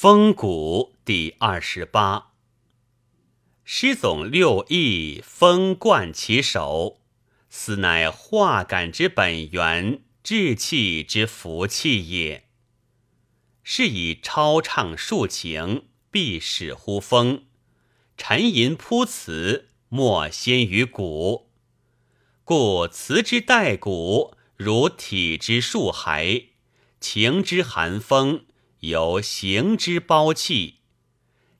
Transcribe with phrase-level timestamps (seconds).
[0.00, 2.30] 风骨第二十八。
[3.64, 7.00] 诗总六艺，风贯其首，
[7.50, 12.44] 斯乃化感之本源，志气之福气也。
[13.64, 17.46] 是以超唱抒情，必始乎风；
[18.16, 21.50] 沉吟铺词，莫先于骨。
[22.44, 26.50] 故词之带骨，如体之束骸，
[27.00, 28.44] 情之寒风。
[28.80, 30.76] 有行之包气，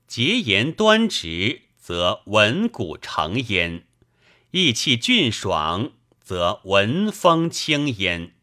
[0.07, 3.81] 节言端直，则文骨成焉；
[4.51, 5.91] 意气俊爽，
[6.21, 8.35] 则文风清焉。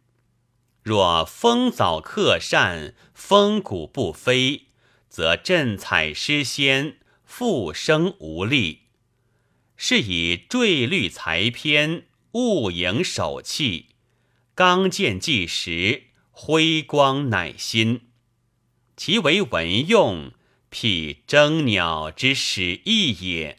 [0.82, 4.66] 若风早克善，风骨不飞，
[5.08, 8.82] 则振采失仙，复生无力。
[9.76, 13.86] 是以坠律才偏，物盈手气，
[14.54, 18.05] 刚健济时，辉光乃新。
[18.96, 20.32] 其为文用，
[20.70, 23.59] 辟征鸟之始意也。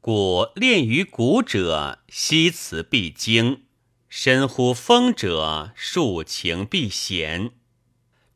[0.00, 3.60] 故练于古者，惜词必精；
[4.08, 7.50] 深乎风者，抒情必显。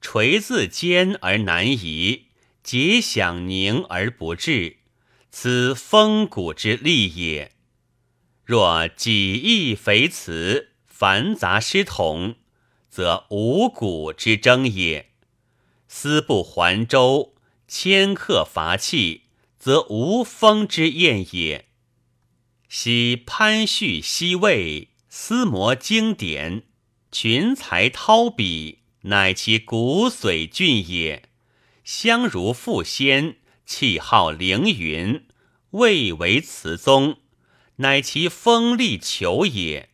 [0.00, 2.26] 锤字坚而难移，
[2.62, 4.76] 结响凝而不至，
[5.30, 7.52] 此风骨之利也。
[8.44, 12.36] 若几意肥辞，繁杂失统，
[12.88, 15.07] 则五谷之争也。
[15.88, 17.34] 思不还舟，
[17.66, 19.22] 迁客伐器，
[19.58, 21.64] 则无风之宴也。
[22.68, 26.64] 昔潘旭西魏，思摩经典，
[27.10, 31.24] 群才韬笔，乃其骨髓俊也。
[31.82, 35.24] 相如复先，气号凌云，
[35.70, 37.16] 未为词宗，
[37.76, 39.88] 乃其锋利求也。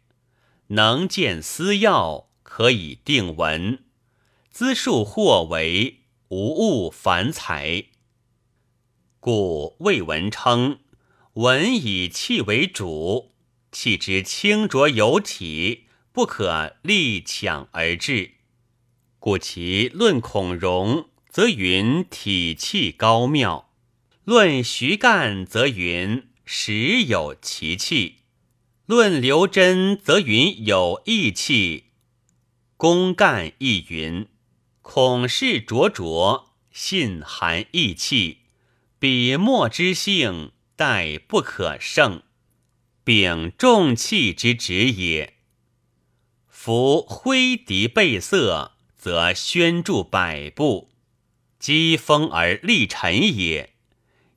[0.68, 3.83] 能见思要，可以定文。
[4.55, 7.86] 资数或为无物凡才，
[9.19, 10.78] 故魏文称
[11.33, 13.33] 文以气为主，
[13.72, 18.34] 气之清浊有体，不可力抢而至。
[19.18, 23.70] 故其论孔融，则云体气高妙；
[24.23, 28.18] 论徐干，则云实有其气；
[28.86, 31.86] 论刘桢，则云有义气。
[32.77, 34.28] 公干亦云。
[34.86, 38.42] 孔氏灼灼，信含意气，
[38.98, 42.22] 笔墨之性，殆不可胜。
[43.02, 45.39] 秉重器之职也。
[46.48, 50.90] 夫挥笛背色，则宣著百步；
[51.58, 53.74] 积风而立尘也。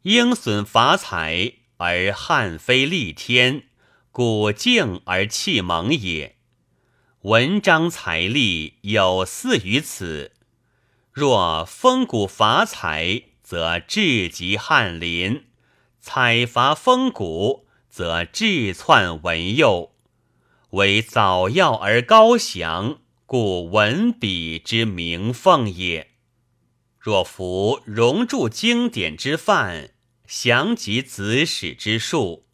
[0.03, 3.67] 鹰隼伐采而汉飞立天，
[4.11, 6.37] 鼓静而气猛也。
[7.23, 10.31] 文章财力有似于此。
[11.19, 15.45] 若风骨伐采，则志极翰林；
[15.99, 19.93] 采伐风骨，则志窜文佑。
[20.69, 26.11] 为早要而高翔，故文笔之名凤也。
[26.99, 29.95] 若夫融铸经典之范，
[30.27, 32.45] 详集子史之术，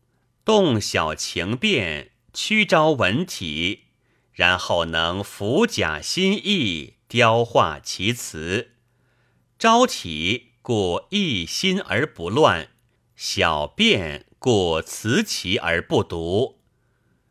[0.45, 3.87] 洞晓情变，曲招文体，
[4.31, 6.93] 然后能服甲心意。
[7.13, 8.71] 雕画其词，
[9.59, 12.69] 朝体故一心而不乱；
[13.15, 16.57] 小便故辞其而不读。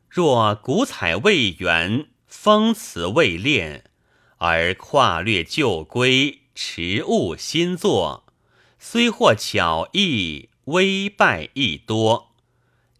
[0.09, 3.91] 若古采未圆，风辞未练，
[4.37, 8.33] 而跨略旧规，持物新作，
[8.79, 12.37] 虽获巧艺，微败亦多。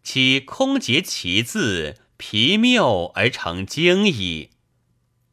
[0.03, 4.51] 其空结其字，皮谬而成精矣。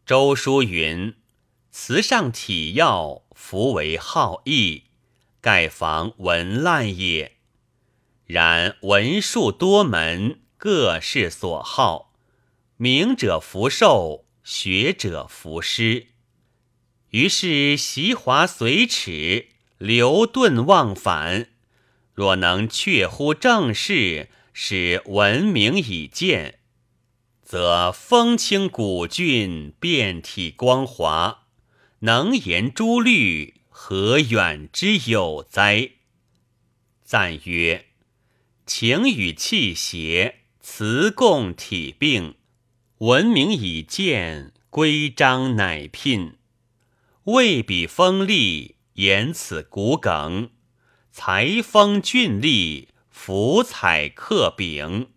[0.05, 1.15] 周书云。
[1.71, 4.85] 词上体要，弗为好义，
[5.39, 7.37] 盖防文滥也。
[8.25, 12.13] 然文术多门，各是所好。
[12.77, 16.07] 明者福寿，学者福师。
[17.09, 21.49] 于是习华随耻，流顿忘返。
[22.13, 26.59] 若能确乎正事，使文明以见，
[27.43, 31.47] 则风清古俊，遍体光华。
[32.01, 35.91] 能言诸律，何远之有哉？
[37.03, 37.87] 赞曰：
[38.65, 42.35] 情与气协，词共体并，
[42.99, 46.37] 文明以见，规章乃聘。
[47.25, 50.51] 未比锋利，言此骨梗；
[51.11, 55.09] 才风俊丽，福彩克柄。